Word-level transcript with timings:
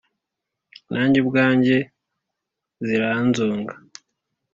nange 0.91 1.17
ubwange 1.23 1.77
ziranzonga 2.87 3.73